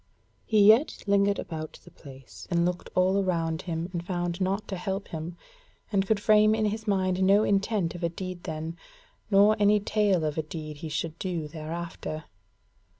He 0.47 0.65
yet 0.65 1.03
lingered 1.05 1.37
about 1.37 1.77
the 1.83 1.91
place, 1.91 2.47
and 2.49 2.65
looked 2.65 2.89
all 2.95 3.23
around 3.23 3.61
him 3.61 3.87
and 3.93 4.03
found 4.03 4.41
naught 4.41 4.67
to 4.69 4.75
help 4.75 5.09
him, 5.09 5.37
and 5.91 6.07
could 6.07 6.19
frame 6.19 6.55
in 6.55 6.65
his 6.65 6.87
mind 6.87 7.21
no 7.21 7.43
intent 7.43 7.93
of 7.93 8.03
a 8.03 8.09
deed 8.09 8.45
then, 8.45 8.77
nor 9.29 9.55
any 9.59 9.79
tale 9.79 10.25
of 10.25 10.39
a 10.39 10.41
deed 10.41 10.77
he 10.77 10.89
should 10.89 11.19
do 11.19 11.47
thereafter. 11.47 12.23